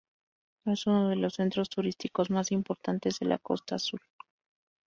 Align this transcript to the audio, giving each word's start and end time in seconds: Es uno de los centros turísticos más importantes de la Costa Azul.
Es 0.65 0.87
uno 0.87 1.09
de 1.09 1.15
los 1.15 1.35
centros 1.35 1.69
turísticos 1.69 2.31
más 2.31 2.51
importantes 2.51 3.19
de 3.19 3.27
la 3.27 3.37
Costa 3.37 3.75
Azul. 3.75 4.01